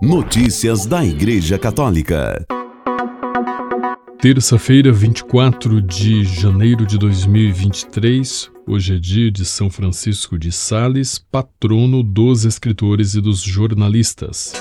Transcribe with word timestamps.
Notícias 0.00 0.86
da 0.86 1.04
Igreja 1.04 1.58
Católica. 1.58 2.46
Terça-feira, 4.20 4.92
24 4.92 5.82
de 5.82 6.22
janeiro 6.22 6.86
de 6.86 6.96
2023. 6.96 8.48
Hoje 8.64 8.94
é 8.94 8.98
dia 9.00 9.28
de 9.28 9.44
São 9.44 9.68
Francisco 9.68 10.38
de 10.38 10.52
Sales, 10.52 11.18
patrono 11.18 12.04
dos 12.04 12.44
escritores 12.44 13.14
e 13.14 13.20
dos 13.20 13.40
jornalistas. 13.40 14.52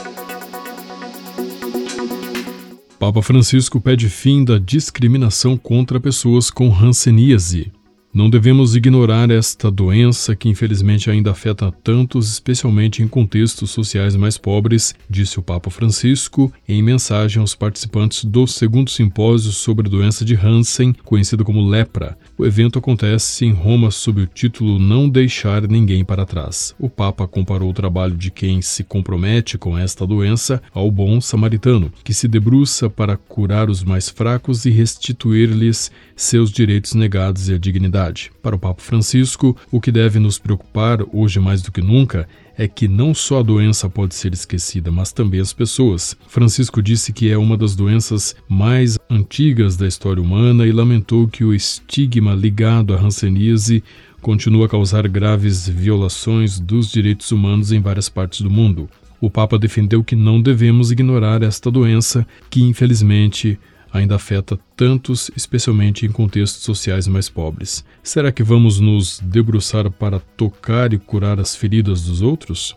Papa 2.98 3.22
Francisco 3.22 3.80
pede 3.80 4.10
fim 4.10 4.44
da 4.44 4.58
discriminação 4.58 5.56
contra 5.56 6.00
pessoas 6.00 6.50
com 6.50 6.74
hanseníase. 6.74 7.72
Não 8.18 8.32
devemos 8.32 8.76
ignorar 8.76 9.30
esta 9.30 9.70
doença 9.70 10.36
que 10.36 10.50
infelizmente 10.50 11.08
ainda 11.08 11.30
afeta 11.30 11.72
tantos, 11.84 12.32
especialmente 12.32 13.04
em 13.04 13.08
contextos 13.08 13.70
sociais 13.70 14.16
mais 14.16 14.40
pobres, 14.40 14.96
disse 15.08 15.38
o 15.38 15.44
Papa 15.44 15.70
Francisco 15.70 16.52
em 16.68 16.82
mensagem 16.82 17.40
aos 17.40 17.54
participantes 17.54 18.26
do 18.26 18.48
segundo 18.48 18.90
simpósio 18.90 19.52
sobre 19.52 19.86
a 19.86 19.92
doença 19.92 20.26
de 20.26 20.34
Hansen, 20.34 20.94
conhecida 21.06 21.44
como 21.44 21.70
lepra. 21.70 22.18
O 22.36 22.44
evento 22.44 22.80
acontece 22.80 23.46
em 23.46 23.52
Roma 23.52 23.92
sob 23.92 24.24
o 24.24 24.26
título 24.26 24.80
Não 24.80 25.08
Deixar 25.08 25.68
Ninguém 25.68 26.04
para 26.04 26.26
Trás. 26.26 26.74
O 26.80 26.90
Papa 26.90 27.28
comparou 27.28 27.70
o 27.70 27.74
trabalho 27.74 28.18
de 28.18 28.32
quem 28.32 28.64
se 28.64 28.84
compromete 28.84 29.60
com 29.60 29.78
esta 29.78 30.08
doença 30.08 30.60
ao 30.74 30.90
bom 30.90 31.22
samaritano, 31.22 31.94
que 32.04 32.16
se 32.16 32.28
debruça 32.28 32.90
para 32.90 33.16
curar 33.16 33.70
os 33.70 33.84
mais 33.84 34.10
fracos 34.10 34.66
e 34.66 34.72
restituir-lhes 34.72 35.92
seus 36.16 36.52
direitos 36.52 36.96
negados 36.96 37.48
e 37.48 37.54
a 37.54 37.60
dignidade. 37.60 38.07
Para 38.42 38.56
o 38.56 38.60
Papa 38.60 38.82
Francisco, 38.82 39.56
o 39.72 39.82
que 39.82 39.92
deve 39.92 40.20
nos 40.20 40.40
preocupar 40.40 41.00
hoje 41.12 41.40
mais 41.40 41.62
do 41.62 41.72
que 41.72 41.82
nunca 41.82 42.28
é 42.58 42.68
que 42.68 42.88
não 42.88 43.14
só 43.14 43.40
a 43.40 43.44
doença 43.44 43.90
pode 43.90 44.16
ser 44.16 44.34
esquecida, 44.34 44.92
mas 44.92 45.12
também 45.12 45.40
as 45.40 45.54
pessoas. 45.54 46.18
Francisco 46.28 46.82
disse 46.82 47.14
que 47.14 47.30
é 47.30 47.38
uma 47.38 47.56
das 47.56 47.76
doenças 47.76 48.36
mais 48.50 48.98
antigas 49.10 49.78
da 49.78 49.88
história 49.88 50.22
humana 50.22 50.66
e 50.66 50.72
lamentou 50.72 51.28
que 51.28 51.44
o 51.44 51.54
estigma 51.54 52.34
ligado 52.34 52.96
à 52.96 53.00
hanseníase 53.00 53.84
continua 54.22 54.66
a 54.66 54.70
causar 54.70 55.08
graves 55.08 55.70
violações 55.70 56.60
dos 56.60 56.92
direitos 56.92 57.32
humanos 57.32 57.72
em 57.72 57.80
várias 57.80 58.10
partes 58.10 58.42
do 58.42 58.50
mundo. 58.50 58.90
O 59.22 59.30
Papa 59.30 59.58
defendeu 59.58 60.04
que 60.04 60.16
não 60.16 60.42
devemos 60.42 60.92
ignorar 60.92 61.42
esta 61.42 61.72
doença 61.72 62.26
que, 62.50 62.62
infelizmente, 62.62 63.60
ainda 63.92 64.16
afeta 64.16 64.60
tantos, 64.76 65.32
especialmente 65.36 66.06
em 66.06 66.12
contextos 66.12 66.64
sociais 66.64 67.08
mais 67.08 67.30
pobres. 67.30 67.84
Será 68.04 68.32
que 68.32 68.44
vamos 68.44 68.80
nos 68.80 69.20
debruçar 69.20 69.90
para 69.92 70.20
tocar 70.20 70.94
e 70.94 70.98
curar 70.98 71.40
as 71.40 71.56
feridas 71.56 72.04
dos 72.04 72.22
outros? 72.22 72.76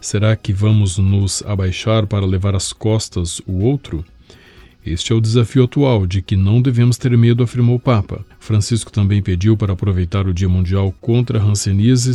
Será 0.00 0.36
que 0.36 0.52
vamos 0.52 0.98
nos 0.98 1.42
abaixar 1.46 2.06
para 2.06 2.26
levar 2.26 2.54
às 2.54 2.72
costas 2.72 3.40
o 3.46 3.64
outro? 3.64 4.04
Este 4.84 5.12
é 5.12 5.14
o 5.14 5.20
desafio 5.20 5.64
atual, 5.64 6.06
de 6.06 6.20
que 6.20 6.36
não 6.36 6.60
devemos 6.60 6.98
ter 6.98 7.16
medo, 7.16 7.42
afirmou 7.42 7.76
o 7.76 7.80
Papa. 7.80 8.22
Francisco 8.38 8.92
também 8.92 9.22
pediu 9.22 9.56
para 9.56 9.72
aproveitar 9.72 10.26
o 10.26 10.34
Dia 10.34 10.48
Mundial 10.48 10.94
contra 11.00 11.38
a 11.38 11.42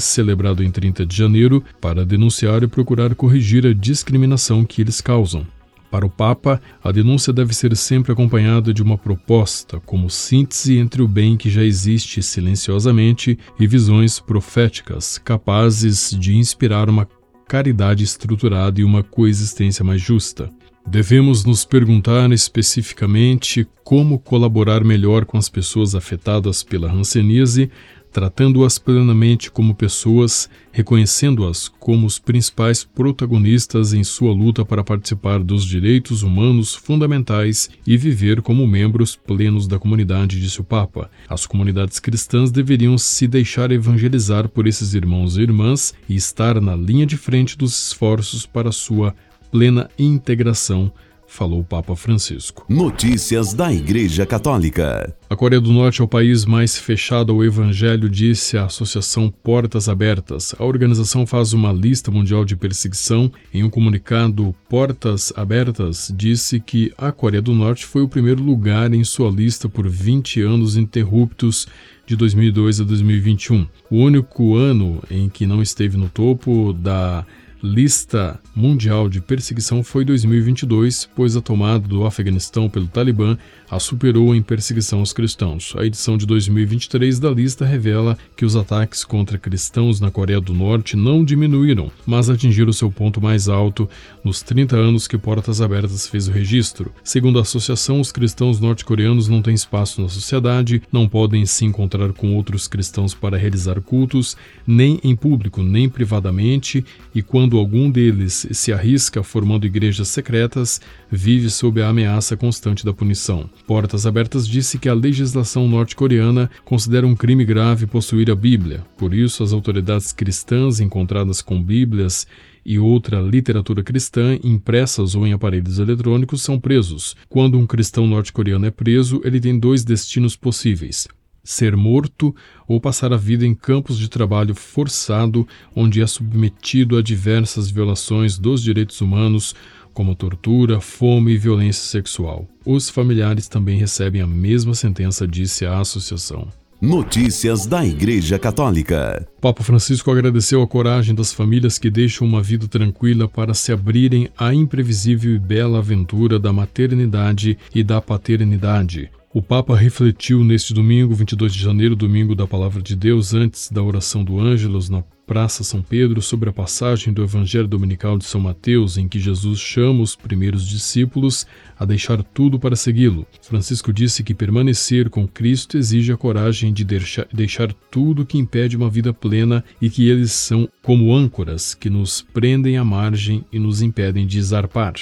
celebrado 0.03 0.63
em 0.63 0.69
30 0.69 1.03
de 1.03 1.15
janeiro, 1.15 1.63
para 1.81 2.05
denunciar 2.05 2.61
e 2.61 2.67
procurar 2.67 3.15
corrigir 3.15 3.65
a 3.65 3.73
discriminação 3.73 4.63
que 4.63 4.83
eles 4.83 5.01
causam. 5.01 5.47
Para 5.91 6.05
o 6.05 6.09
Papa, 6.09 6.61
a 6.83 6.91
denúncia 6.91 7.33
deve 7.33 7.53
ser 7.53 7.75
sempre 7.75 8.11
acompanhada 8.11 8.73
de 8.73 8.83
uma 8.83 8.97
proposta, 8.97 9.79
como 9.79 10.09
síntese 10.09 10.77
entre 10.77 11.01
o 11.01 11.07
bem 11.07 11.35
que 11.35 11.49
já 11.49 11.63
existe 11.63 12.21
silenciosamente 12.21 13.37
e 13.59 13.65
visões 13.65 14.19
proféticas, 14.19 15.17
capazes 15.17 16.11
de 16.11 16.35
inspirar 16.35 16.89
uma 16.89 17.07
caridade 17.47 18.03
estruturada 18.03 18.79
e 18.79 18.83
uma 18.83 19.01
coexistência 19.01 19.83
mais 19.83 19.99
justa. 19.99 20.51
Devemos 20.87 21.43
nos 21.43 21.65
perguntar 21.65 22.31
especificamente 22.31 23.67
como 23.83 24.19
colaborar 24.19 24.83
melhor 24.83 25.25
com 25.25 25.37
as 25.37 25.49
pessoas 25.49 25.95
afetadas 25.95 26.63
pela 26.63 26.91
hanseníase 26.91 27.69
tratando-as 28.11 28.79
plenamente 28.79 29.51
como 29.51 29.75
pessoas, 29.75 30.49
reconhecendo-as 30.71 31.67
como 31.67 32.07
os 32.07 32.19
principais 32.19 32.83
protagonistas 32.83 33.93
em 33.93 34.03
sua 34.03 34.33
luta 34.33 34.65
para 34.65 34.83
participar 34.83 35.39
dos 35.39 35.63
direitos 35.65 36.23
humanos 36.23 36.73
fundamentais 36.75 37.69
e 37.85 37.95
viver 37.97 38.41
como 38.41 38.67
membros 38.67 39.15
plenos 39.15 39.67
da 39.67 39.77
comunidade, 39.77 40.39
disse 40.39 40.61
o 40.61 40.63
Papa. 40.63 41.09
As 41.27 41.45
comunidades 41.45 41.99
cristãs 41.99 42.51
deveriam 42.51 42.97
se 42.97 43.27
deixar 43.27 43.71
evangelizar 43.71 44.49
por 44.49 44.67
esses 44.67 44.93
irmãos 44.93 45.37
e 45.37 45.41
irmãs 45.41 45.93
e 46.07 46.15
estar 46.15 46.59
na 46.59 46.75
linha 46.75 47.05
de 47.05 47.17
frente 47.17 47.57
dos 47.57 47.87
esforços 47.87 48.45
para 48.45 48.71
sua 48.71 49.15
plena 49.51 49.89
integração 49.97 50.91
falou 51.29 51.61
o 51.61 51.63
Papa 51.63 51.95
Francisco. 51.95 52.65
Notícias 52.67 53.53
da 53.53 53.71
Igreja 53.71 54.25
Católica. 54.25 55.15
A 55.29 55.35
Coreia 55.35 55.61
do 55.61 55.71
Norte 55.71 56.01
é 56.01 56.03
o 56.03 56.07
país 56.07 56.43
mais 56.43 56.75
fechado 56.75 57.31
ao 57.31 57.45
Evangelho, 57.45 58.09
disse 58.09 58.57
a 58.57 58.65
Associação 58.65 59.31
Portas 59.43 59.87
Abertas. 59.87 60.55
A 60.57 60.65
organização 60.65 61.27
faz 61.27 61.53
uma 61.53 61.71
lista 61.71 62.09
mundial 62.09 62.43
de 62.43 62.55
perseguição. 62.55 63.31
Em 63.53 63.63
um 63.63 63.69
comunicado, 63.69 64.55
Portas 64.67 65.31
Abertas 65.35 66.11
disse 66.13 66.59
que 66.59 66.91
a 66.97 67.11
Coreia 67.11 67.43
do 67.43 67.53
Norte 67.53 67.85
foi 67.85 68.01
o 68.01 68.09
primeiro 68.09 68.41
lugar 68.41 68.91
em 68.91 69.03
sua 69.03 69.29
lista 69.29 69.69
por 69.69 69.87
20 69.87 70.41
anos 70.41 70.75
interruptos 70.75 71.67
de 72.07 72.15
2002 72.15 72.81
a 72.81 72.83
2021. 72.83 73.67
O 73.91 73.97
único 73.97 74.55
ano 74.55 74.99
em 75.11 75.29
que 75.29 75.45
não 75.45 75.61
esteve 75.61 75.95
no 75.95 76.09
topo 76.09 76.73
da 76.73 77.23
lista 77.61 78.39
mundial 78.55 79.09
de 79.09 79.19
perseguição 79.19 79.83
foi 79.83 80.05
2022, 80.05 81.09
pois 81.15 81.35
a 81.35 81.41
tomada 81.41 81.87
do 81.87 82.05
Afeganistão 82.05 82.69
pelo 82.69 82.87
Talibã 82.87 83.37
a 83.69 83.79
superou 83.79 84.33
em 84.33 84.41
perseguição 84.41 84.99
aos 84.99 85.13
cristãos. 85.13 85.75
A 85.77 85.85
edição 85.85 86.17
de 86.17 86.25
2023 86.25 87.19
da 87.19 87.29
lista 87.29 87.65
revela 87.65 88.17
que 88.35 88.45
os 88.45 88.55
ataques 88.55 89.03
contra 89.03 89.37
cristãos 89.37 89.99
na 89.99 90.09
Coreia 90.09 90.41
do 90.41 90.53
Norte 90.53 90.95
não 90.95 91.23
diminuíram, 91.23 91.91
mas 92.05 92.29
atingiram 92.29 92.73
seu 92.73 92.89
ponto 92.89 93.21
mais 93.21 93.47
alto 93.47 93.87
nos 94.23 94.41
30 94.41 94.75
anos 94.75 95.07
que 95.07 95.17
Portas 95.17 95.61
Abertas 95.61 96.07
fez 96.07 96.27
o 96.27 96.31
registro. 96.31 96.91
Segundo 97.03 97.37
a 97.37 97.43
associação, 97.43 97.99
os 97.99 98.11
cristãos 98.11 98.59
norte-coreanos 98.59 99.27
não 99.27 99.41
têm 99.41 99.53
espaço 99.53 100.01
na 100.01 100.09
sociedade, 100.09 100.81
não 100.91 101.07
podem 101.07 101.45
se 101.45 101.65
encontrar 101.65 102.11
com 102.13 102.35
outros 102.35 102.67
cristãos 102.67 103.13
para 103.13 103.37
realizar 103.37 103.79
cultos, 103.81 104.35
nem 104.65 104.99
em 105.03 105.15
público, 105.15 105.61
nem 105.61 105.87
privadamente, 105.87 106.83
e 107.13 107.21
quando 107.21 107.48
algum 107.57 107.89
deles 107.89 108.47
se 108.51 108.71
arrisca 108.71 109.23
formando 109.23 109.65
igrejas 109.65 110.07
secretas, 110.09 110.79
vive 111.11 111.49
sob 111.49 111.81
a 111.81 111.89
ameaça 111.89 112.37
constante 112.37 112.85
da 112.85 112.93
punição. 112.93 113.49
Portas 113.65 114.05
Abertas 114.05 114.47
disse 114.47 114.77
que 114.77 114.89
a 114.89 114.93
legislação 114.93 115.67
norte-coreana 115.67 116.49
considera 116.63 117.07
um 117.07 117.15
crime 117.15 117.45
grave 117.45 117.87
possuir 117.87 118.29
a 118.29 118.35
Bíblia. 118.35 118.83
Por 118.97 119.13
isso, 119.13 119.43
as 119.43 119.53
autoridades 119.53 120.11
cristãs 120.11 120.79
encontradas 120.79 121.41
com 121.41 121.61
Bíblias 121.61 122.27
e 122.65 122.77
outra 122.77 123.19
literatura 123.19 123.83
cristã 123.83 124.37
impressas 124.43 125.15
ou 125.15 125.25
em 125.25 125.33
aparelhos 125.33 125.79
eletrônicos 125.79 126.41
são 126.41 126.59
presos. 126.59 127.15
Quando 127.27 127.57
um 127.57 127.65
cristão 127.65 128.05
norte-coreano 128.05 128.65
é 128.65 128.71
preso, 128.71 129.21
ele 129.23 129.39
tem 129.39 129.57
dois 129.57 129.83
destinos 129.83 130.35
possíveis: 130.35 131.07
ser 131.49 131.75
morto 131.75 132.35
ou 132.67 132.79
passar 132.79 133.11
a 133.11 133.17
vida 133.17 133.43
em 133.43 133.55
campos 133.55 133.97
de 133.97 134.07
trabalho 134.07 134.53
forçado, 134.53 135.47
onde 135.75 135.99
é 135.99 136.05
submetido 136.05 136.95
a 136.95 137.01
diversas 137.01 137.71
violações 137.71 138.37
dos 138.37 138.61
direitos 138.61 139.01
humanos, 139.01 139.55
como 139.91 140.13
tortura, 140.13 140.79
fome 140.79 141.33
e 141.33 141.37
violência 141.37 141.81
sexual. 141.81 142.47
Os 142.63 142.89
familiares 142.89 143.47
também 143.47 143.79
recebem 143.79 144.21
a 144.21 144.27
mesma 144.27 144.75
sentença, 144.75 145.27
disse 145.27 145.65
a 145.65 145.79
associação. 145.79 146.47
Notícias 146.79 147.65
da 147.65 147.83
Igreja 147.83 148.37
Católica. 148.37 149.27
Papa 149.41 149.63
Francisco 149.63 150.11
agradeceu 150.11 150.61
a 150.61 150.67
coragem 150.67 151.15
das 151.15 151.33
famílias 151.33 151.79
que 151.79 151.89
deixam 151.89 152.27
uma 152.27 152.43
vida 152.43 152.67
tranquila 152.67 153.27
para 153.27 153.55
se 153.55 153.71
abrirem 153.71 154.29
à 154.37 154.53
imprevisível 154.53 155.33
e 155.33 155.39
bela 155.39 155.79
aventura 155.79 156.37
da 156.37 156.53
maternidade 156.53 157.57
e 157.73 157.83
da 157.83 157.99
paternidade. 157.99 159.09
O 159.31 159.43
Papa 159.43 159.75
refletiu 159.75 160.43
neste 160.43 160.73
domingo, 160.73 161.13
22 161.13 161.53
de 161.53 161.61
janeiro, 161.61 161.95
domingo 161.95 162.33
da 162.33 162.47
Palavra 162.47 162.81
de 162.81 162.95
Deus, 162.95 163.31
antes 163.31 163.69
da 163.69 163.83
oração 163.83 164.23
do 164.23 164.39
Ângelos 164.39 164.89
na 164.89 165.03
Praça 165.27 165.63
São 165.63 165.83
Pedro, 165.83 166.19
sobre 166.19 166.49
a 166.49 166.51
passagem 166.51 167.13
do 167.13 167.21
Evangelho 167.21 167.67
Dominical 167.67 168.17
de 168.17 168.25
São 168.25 168.41
Mateus, 168.41 168.97
em 168.97 169.07
que 169.07 169.19
Jesus 169.19 169.59
chama 169.59 170.01
os 170.01 170.15
primeiros 170.15 170.67
discípulos 170.67 171.45
a 171.77 171.85
deixar 171.85 172.23
tudo 172.23 172.57
para 172.57 172.75
segui-lo. 172.75 173.27
Francisco 173.43 173.93
disse 173.93 174.23
que 174.23 174.33
permanecer 174.33 175.11
com 175.11 175.27
Cristo 175.27 175.77
exige 175.77 176.11
a 176.11 176.17
coragem 176.17 176.73
de 176.73 176.83
deixar, 176.83 177.71
tudo 177.91 178.25
que 178.25 178.39
impede 178.39 178.75
uma 178.75 178.89
vida 178.89 179.13
plena 179.13 179.63
e 179.79 179.91
que 179.91 180.09
eles 180.09 180.31
são 180.31 180.67
como 180.81 181.13
âncoras 181.13 181.75
que 181.75 181.87
nos 181.87 182.25
prendem 182.33 182.77
à 182.77 182.83
margem 182.83 183.45
e 183.53 183.59
nos 183.59 183.83
impedem 183.83 184.25
de 184.25 184.41
zarpar. 184.41 184.95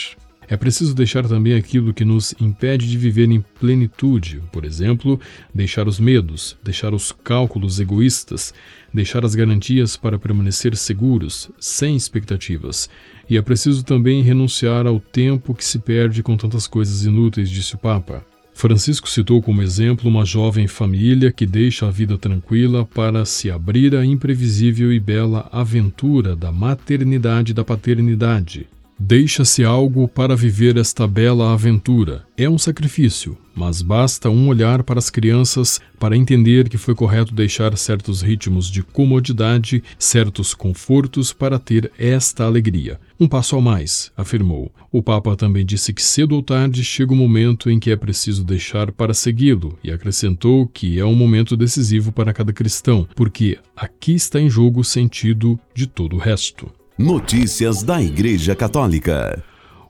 É 0.50 0.56
preciso 0.56 0.96
deixar 0.96 1.28
também 1.28 1.54
aquilo 1.54 1.94
que 1.94 2.06
nos 2.06 2.34
impede 2.40 2.90
de 2.90 2.98
viver 2.98 3.30
em 3.30 3.42
plenitude, 3.60 4.42
por 4.52 4.64
exemplo, 4.64 5.20
deixar 5.54 5.88
os 5.90 6.00
medos, 6.00 6.56
deixar 6.64 6.94
os 6.94 7.12
cálculos 7.12 7.82
egoístas, 7.82 8.54
deixar 8.94 9.26
as 9.26 9.36
garantias 9.36 9.98
para 9.98 10.18
permanecer 10.18 10.76
seguros, 10.78 11.52
sem 11.60 11.96
expectativas, 11.96 12.90
E 13.30 13.36
é 13.36 13.42
preciso 13.42 13.84
também 13.84 14.24
renunciar 14.24 14.88
ao 14.88 15.02
tempo 15.02 15.54
que 15.54 15.66
se 15.66 15.80
perde 15.80 16.24
com 16.24 16.38
tantas 16.38 16.66
coisas 16.66 17.04
inúteis, 17.04 17.50
disse 17.50 17.76
o 17.76 17.78
Papa. 17.78 18.26
Francisco 18.54 19.08
citou 19.10 19.42
como 19.42 19.62
exemplo 19.62 20.10
uma 20.10 20.26
jovem 20.26 20.66
família 20.66 21.32
que 21.32 21.46
deixa 21.46 21.88
a 21.88 21.92
vida 21.92 22.18
tranquila 22.18 22.86
para 22.86 23.26
se 23.26 23.52
abrir 23.52 23.96
à 23.96 24.06
imprevisível 24.06 24.94
e 24.94 25.00
bela 25.00 25.48
aventura 25.52 26.38
da 26.38 26.54
maternidade 26.54 27.52
e 27.52 27.54
da 27.54 27.66
paternidade. 27.66 28.66
Deixa-se 29.00 29.64
algo 29.64 30.08
para 30.08 30.36
viver 30.36 30.76
esta 30.76 31.08
bela 31.08 31.54
aventura. 31.54 32.26
É 32.36 32.50
um 32.50 32.58
sacrifício, 32.58 33.38
mas 33.56 33.84
basta 33.84 34.28
um 34.28 34.48
olhar 34.48 34.82
para 34.82 34.98
as 34.98 35.12
crianças 35.12 35.80
para 36.00 36.18
entender 36.18 36.68
que 36.68 36.80
foi 36.80 36.96
correto 36.96 37.34
deixar 37.34 37.78
certos 37.78 38.24
ritmos 38.24 38.72
de 38.72 38.82
comodidade, 38.82 39.84
certos 40.00 40.56
confortos 40.56 41.32
para 41.32 41.60
ter 41.60 41.92
esta 41.98 42.46
alegria. 42.46 43.00
Um 43.20 43.28
passo 43.28 43.56
a 43.56 43.62
mais, 43.62 44.12
afirmou. 44.18 44.72
O 44.92 45.04
Papa 45.04 45.36
também 45.36 45.64
disse 45.64 45.94
que 45.94 46.02
cedo 46.02 46.36
ou 46.36 46.42
tarde 46.42 46.84
chega 46.84 47.14
o 47.14 47.16
momento 47.16 47.70
em 47.70 47.80
que 47.80 47.92
é 47.92 47.96
preciso 47.96 48.44
deixar 48.44 48.92
para 48.92 49.14
segui-lo 49.14 49.78
e 49.84 49.92
acrescentou 49.92 50.68
que 50.68 51.00
é 51.00 51.06
um 51.06 51.16
momento 51.16 51.56
decisivo 51.56 52.12
para 52.12 52.34
cada 52.34 52.52
cristão, 52.52 53.08
porque 53.16 53.60
aqui 53.76 54.14
está 54.14 54.40
em 54.42 54.50
jogo 54.50 54.80
o 54.80 54.84
sentido 54.84 55.60
de 55.76 55.86
todo 55.86 56.16
o 56.16 56.20
resto. 56.20 56.77
Notícias 56.98 57.84
da 57.84 58.02
Igreja 58.02 58.56
Católica. 58.56 59.44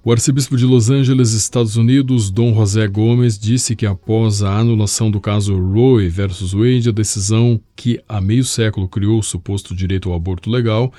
O 0.04 0.12
arcebispo 0.12 0.58
de 0.58 0.66
Los 0.66 0.90
Angeles, 0.90 1.32
Estados 1.32 1.78
Unidos, 1.78 2.30
Dom 2.30 2.54
José 2.54 2.86
Gomes, 2.86 3.40
disse 3.40 3.78
que 3.78 3.86
após 3.86 4.44
a 4.44 4.58
anulação 4.58 5.10
do 5.10 5.22
caso 5.22 5.58
Roe 5.58 6.10
versus 6.10 6.52
Wade, 6.52 6.90
a 6.90 6.92
decisão 6.92 7.62
que 7.78 7.98
há 8.10 8.20
meio 8.20 8.44
século 8.44 8.90
criou 8.90 9.20
o 9.20 9.24
suposto 9.24 9.74
direito 9.74 10.10
ao 10.10 10.18
aborto 10.18 10.50
legal, 10.50 10.92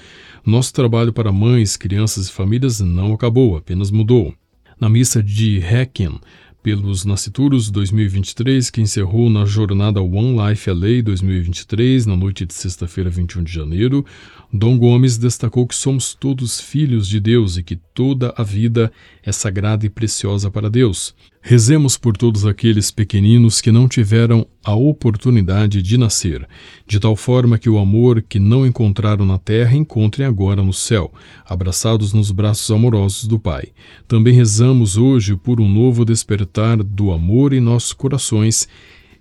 nosso 0.43 0.73
trabalho 0.73 1.13
para 1.13 1.31
mães, 1.31 1.77
crianças 1.77 2.29
e 2.29 2.33
famílias 2.33 2.81
não 2.81 3.13
acabou, 3.13 3.59
apenas 3.59 3.91
mudou. 3.91 4.33
Na 4.81 4.89
missa 4.89 5.23
de 5.23 5.59
Requiem, 5.59 6.19
pelos 6.69 7.07
Nascituros 7.07 7.71
2023, 7.71 8.69
que 8.69 8.83
encerrou 8.83 9.31
na 9.31 9.47
jornada 9.47 10.03
One 10.03 10.37
Life 10.37 10.71
LA 10.71 11.01
2023, 11.03 12.05
na 12.05 12.15
noite 12.15 12.45
de 12.45 12.53
sexta-feira, 12.53 13.09
21 13.09 13.43
de 13.43 13.51
janeiro, 13.51 14.05
Dom 14.53 14.77
Gomes 14.77 15.17
destacou 15.17 15.67
que 15.67 15.75
somos 15.75 16.15
todos 16.15 16.61
filhos 16.61 17.09
de 17.09 17.21
Deus 17.21 17.57
e 17.57 17.63
que 17.63 17.77
toda 17.77 18.35
a 18.37 18.43
vida 18.43 18.93
é 19.29 19.33
sagrada 19.33 19.85
e 19.85 19.91
preciosa 19.91 20.51
para 20.51 20.71
Deus. 20.71 21.15
Rezemos 21.43 21.99
por 21.99 22.17
todos 22.17 22.47
aqueles 22.47 22.91
pequeninos 22.91 23.61
que 23.61 23.71
não 23.71 23.87
tiveram 23.87 24.47
a 24.65 24.75
oportunidade 24.75 25.83
de 25.83 25.99
nascer, 25.99 26.49
de 26.87 26.99
tal 26.99 27.15
forma 27.15 27.59
que 27.59 27.69
o 27.69 27.79
amor 27.79 28.23
que 28.23 28.39
não 28.39 28.67
encontraram 28.67 29.27
na 29.27 29.37
terra 29.37 29.77
encontrem 29.77 30.27
agora 30.27 30.63
no 30.63 30.73
céu, 30.73 31.13
abraçados 31.45 32.15
nos 32.15 32.31
braços 32.31 32.71
amorosos 32.71 33.27
do 33.27 33.39
Pai. 33.39 33.69
Também 34.07 34.33
rezamos 34.33 34.97
hoje 34.97 35.37
por 35.37 35.61
um 35.61 35.69
novo 35.69 36.07
despertar 36.07 36.83
do 36.83 37.13
amor 37.13 37.53
em 37.53 37.61
nossos 37.61 37.93
corações 37.93 38.67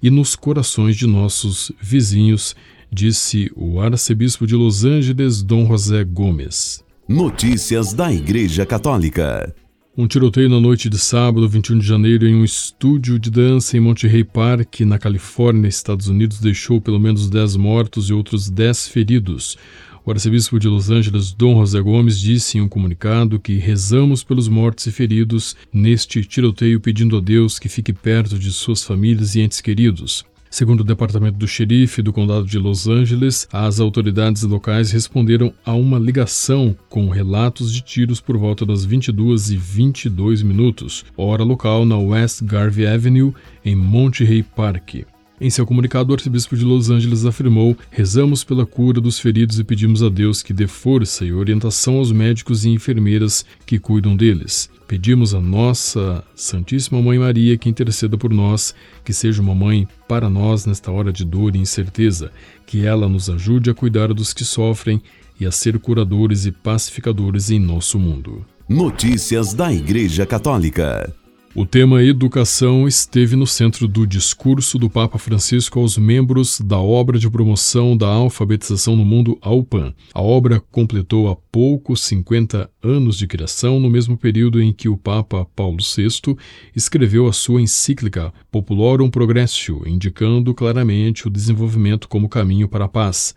e 0.01 0.09
nos 0.09 0.37
corações 0.37 0.95
de 0.95 1.05
nossos 1.05 1.69
vizinhos, 1.81 2.55
disse 2.89 3.51
o 3.55 3.81
arcebispo 3.81 4.47
de 4.47 4.55
Los 4.55 4.85
Angeles, 4.85 5.43
Dom 5.43 5.67
José 5.67 6.05
Gomes. 6.05 6.81
Notícias 7.09 7.93
da 7.93 8.11
Igreja 8.11 8.65
Católica. 8.65 9.53
Um 9.99 10.05
tiroteio 10.05 10.47
na 10.47 10.59
noite 10.59 10.91
de 10.91 10.99
sábado, 10.99 11.49
21 11.49 11.79
de 11.79 11.87
janeiro, 11.87 12.27
em 12.27 12.35
um 12.35 12.43
estúdio 12.43 13.17
de 13.17 13.31
dança 13.31 13.75
em 13.75 13.79
Monterey 13.79 14.23
Park, 14.23 14.81
na 14.81 14.99
Califórnia, 14.99 15.67
Estados 15.67 16.07
Unidos, 16.07 16.39
deixou 16.39 16.79
pelo 16.79 16.99
menos 16.99 17.31
10 17.31 17.55
mortos 17.55 18.11
e 18.11 18.13
outros 18.13 18.47
10 18.47 18.89
feridos. 18.89 19.57
O 20.05 20.11
arcebispo 20.11 20.59
de 20.59 20.67
Los 20.67 20.91
Angeles, 20.91 21.33
Dom 21.33 21.55
José 21.55 21.81
Gomes, 21.81 22.19
disse 22.19 22.59
em 22.59 22.61
um 22.61 22.69
comunicado 22.69 23.39
que 23.39 23.57
rezamos 23.57 24.23
pelos 24.23 24.47
mortos 24.47 24.85
e 24.85 24.91
feridos 24.91 25.55
neste 25.73 26.23
tiroteio, 26.23 26.79
pedindo 26.79 27.17
a 27.17 27.19
Deus 27.19 27.57
que 27.57 27.67
fique 27.67 27.91
perto 27.91 28.37
de 28.37 28.51
suas 28.51 28.83
famílias 28.83 29.33
e 29.33 29.41
entes 29.41 29.61
queridos. 29.61 30.23
Segundo 30.49 30.81
o 30.81 30.83
departamento 30.83 31.37
do 31.37 31.47
xerife 31.47 32.01
do 32.01 32.13
condado 32.13 32.45
de 32.45 32.57
Los 32.57 32.87
Angeles, 32.87 33.47
as 33.51 33.79
autoridades 33.79 34.43
locais 34.43 34.91
responderam 34.91 35.53
a 35.65 35.73
uma 35.73 35.99
ligação 35.99 36.75
com 36.89 37.09
relatos 37.09 37.73
de 37.73 37.81
tiros 37.81 38.21
por 38.21 38.37
volta 38.37 38.65
das 38.65 38.85
22 38.85 39.51
e 39.51 39.57
22 39.57 40.41
minutos, 40.41 41.05
hora 41.15 41.43
local 41.43 41.85
na 41.85 41.97
West 41.97 42.43
Garvey 42.43 42.87
Avenue, 42.87 43.33
em 43.63 43.75
Monterey 43.75 44.43
Park. 44.43 45.05
Em 45.39 45.51
seu 45.51 45.67
comunicado, 45.67 46.11
o 46.11 46.15
arcebispo 46.15 46.57
de 46.57 46.65
Los 46.65 46.89
Angeles 46.89 47.23
afirmou: 47.23 47.77
Rezamos 47.91 48.43
pela 48.43 48.65
cura 48.65 48.99
dos 48.99 49.19
feridos 49.19 49.59
e 49.59 49.63
pedimos 49.63 50.01
a 50.01 50.09
Deus 50.09 50.41
que 50.41 50.51
dê 50.51 50.65
força 50.65 51.23
e 51.23 51.31
orientação 51.31 51.97
aos 51.97 52.11
médicos 52.11 52.65
e 52.65 52.69
enfermeiras 52.69 53.45
que 53.63 53.77
cuidam 53.77 54.15
deles. 54.15 54.67
Pedimos 54.87 55.35
a 55.35 55.41
nossa 55.41 56.23
Santíssima 56.33 56.99
Mãe 57.01 57.19
Maria 57.19 57.57
que 57.57 57.69
interceda 57.69 58.17
por 58.17 58.33
nós, 58.33 58.73
que 59.03 59.13
seja 59.13 59.41
uma 59.41 59.53
mãe 59.53 59.87
para 60.07 60.27
nós 60.27 60.65
nesta 60.65 60.91
hora 60.91 61.13
de 61.13 61.23
dor 61.23 61.55
e 61.55 61.59
incerteza, 61.59 62.31
que 62.65 62.85
ela 62.85 63.07
nos 63.07 63.29
ajude 63.29 63.69
a 63.69 63.75
cuidar 63.75 64.13
dos 64.13 64.33
que 64.33 64.43
sofrem 64.43 65.01
e 65.39 65.45
a 65.45 65.51
ser 65.51 65.77
curadores 65.77 66.47
e 66.47 66.51
pacificadores 66.51 67.51
em 67.51 67.59
nosso 67.59 67.99
mundo. 67.99 68.43
Notícias 68.67 69.53
da 69.53 69.71
Igreja 69.71 70.25
Católica. 70.25 71.13
O 71.57 71.65
tema 71.65 72.03
educação 72.03 72.87
esteve 72.87 73.35
no 73.35 73.47
centro 73.47 73.87
do 73.87 74.05
discurso 74.05 74.77
do 74.77 74.91
Papa 74.91 75.17
Francisco 75.17 75.79
aos 75.79 75.97
membros 75.97 76.61
da 76.61 76.77
obra 76.77 77.17
de 77.17 77.27
promoção 77.27 77.97
da 77.97 78.07
alfabetização 78.07 78.95
no 78.95 79.03
mundo 79.03 79.39
AUPAN. 79.41 79.91
A 80.13 80.21
obra 80.21 80.59
completou 80.59 81.27
há 81.27 81.35
pouco 81.35 81.97
50 81.97 82.69
anos 82.83 83.17
de 83.17 83.25
criação, 83.25 83.79
no 83.79 83.89
mesmo 83.89 84.15
período 84.15 84.61
em 84.61 84.71
que 84.71 84.87
o 84.87 84.95
Papa 84.95 85.47
Paulo 85.55 85.79
VI 85.79 86.37
escreveu 86.75 87.25
a 87.25 87.33
sua 87.33 87.59
encíclica 87.59 88.31
Populorum 88.51 89.09
Progressio, 89.09 89.81
indicando 89.87 90.53
claramente 90.53 91.25
o 91.25 91.31
desenvolvimento 91.31 92.07
como 92.07 92.29
caminho 92.29 92.67
para 92.67 92.85
a 92.85 92.87
paz. 92.87 93.33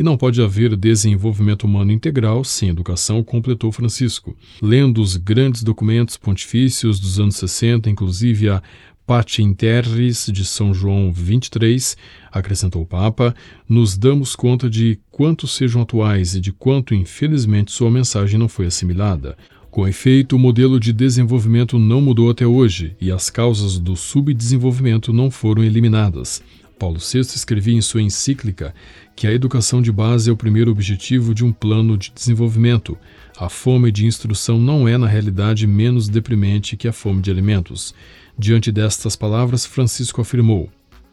E 0.00 0.02
não 0.02 0.16
pode 0.16 0.40
haver 0.40 0.74
desenvolvimento 0.76 1.64
humano 1.64 1.92
integral 1.92 2.42
sem 2.42 2.70
educação, 2.70 3.22
completou 3.22 3.70
Francisco. 3.70 4.34
Lendo 4.62 5.02
os 5.02 5.14
grandes 5.14 5.62
documentos 5.62 6.16
pontifícios 6.16 6.98
dos 6.98 7.20
anos 7.20 7.36
60, 7.36 7.90
inclusive 7.90 8.48
a 8.48 8.62
Patim 9.06 9.52
Terris 9.52 10.30
de 10.32 10.42
São 10.42 10.72
João 10.72 11.12
23, 11.12 11.98
acrescentou 12.32 12.80
o 12.80 12.86
Papa, 12.86 13.34
nos 13.68 13.98
damos 13.98 14.34
conta 14.34 14.70
de 14.70 14.98
quanto 15.10 15.46
sejam 15.46 15.82
atuais 15.82 16.34
e 16.34 16.40
de 16.40 16.50
quanto, 16.50 16.94
infelizmente, 16.94 17.70
sua 17.70 17.90
mensagem 17.90 18.38
não 18.38 18.48
foi 18.48 18.64
assimilada. 18.64 19.36
Com 19.70 19.86
efeito, 19.86 20.34
o 20.34 20.38
modelo 20.38 20.80
de 20.80 20.94
desenvolvimento 20.94 21.78
não 21.78 22.00
mudou 22.00 22.30
até 22.30 22.46
hoje 22.46 22.96
e 22.98 23.12
as 23.12 23.28
causas 23.28 23.78
do 23.78 23.94
subdesenvolvimento 23.94 25.12
não 25.12 25.30
foram 25.30 25.62
eliminadas. 25.62 26.42
Paulo 26.80 26.98
VI 26.98 27.20
escrevia 27.20 27.74
em 27.74 27.82
sua 27.82 28.00
encíclica 28.00 28.74
que 29.14 29.26
a 29.26 29.32
educação 29.32 29.82
de 29.82 29.92
base 29.92 30.30
é 30.30 30.32
o 30.32 30.36
primeiro 30.36 30.70
objetivo 30.70 31.34
de 31.34 31.44
um 31.44 31.52
plano 31.52 31.94
de 31.94 32.10
desenvolvimento. 32.10 32.96
A 33.38 33.50
fome 33.50 33.92
de 33.92 34.06
instrução 34.06 34.58
não 34.58 34.88
é, 34.88 34.96
na 34.96 35.06
realidade, 35.06 35.66
menos 35.66 36.08
deprimente 36.08 36.78
que 36.78 36.88
a 36.88 36.92
fome 36.92 37.20
de 37.20 37.30
alimentos. 37.30 37.94
Diante 38.38 38.72
destas 38.72 39.14
palavras, 39.14 39.66
Francisco 39.66 40.22
afirmou: 40.22 40.70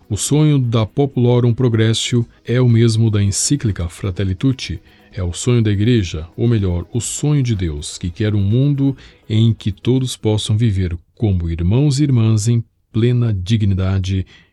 O 0.09 0.15
sonho 0.15 0.57
da 0.57 0.85
Populorum 0.85 1.53
Progressio 1.53 2.25
é 2.45 2.61
o 2.61 2.69
mesmo 2.69 3.11
da 3.11 3.21
encíclica 3.21 3.89
Fratelli 3.89 4.35
Tutti. 4.35 4.81
É 5.11 5.21
o 5.21 5.33
sonho 5.33 5.61
da 5.61 5.71
Igreja, 5.71 6.29
ou 6.37 6.47
melhor, 6.47 6.85
o 6.93 7.01
sonho 7.01 7.43
de 7.43 7.55
Deus, 7.55 7.97
que 7.97 8.09
quer 8.09 8.33
um 8.33 8.41
mundo 8.41 8.95
em 9.27 9.53
que 9.53 9.73
todos 9.73 10.15
possam 10.15 10.57
viver 10.57 10.97
como 11.13 11.49
irmãos 11.49 11.99
e 11.99 12.03
irmãs 12.03 12.47
em 12.47 12.63
plena 12.89 13.33
dignidade 13.33 14.25